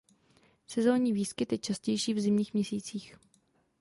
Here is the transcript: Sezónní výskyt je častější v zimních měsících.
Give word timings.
Sezónní 0.67 1.13
výskyt 1.13 1.51
je 1.51 1.57
častější 1.57 2.13
v 2.13 2.19
zimních 2.21 2.53
měsících. 2.53 3.15